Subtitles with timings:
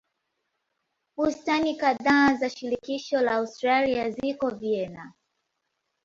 [1.17, 5.13] Bustani kadhaa za shirikisho la Austria ziko Vienna.